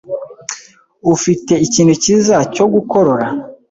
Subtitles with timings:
[1.13, 3.25] Ufite ikintu cyiza cyo gukorora?